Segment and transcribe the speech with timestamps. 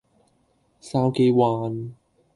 [0.81, 1.91] 筲箕灣